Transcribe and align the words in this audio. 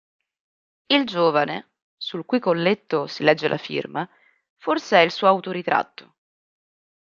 Il 0.87 1.05
giovane, 1.05 1.73
sul 1.95 2.25
cui 2.25 2.39
colletto 2.39 3.05
si 3.05 3.21
legge 3.21 3.47
la 3.47 3.59
firma, 3.59 4.09
forse 4.55 4.97
è 4.97 5.01
il 5.03 5.11
suo 5.11 5.27
autoritratto. 5.27 6.15